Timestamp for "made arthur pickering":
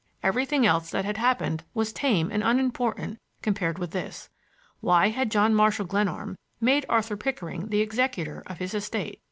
6.59-7.67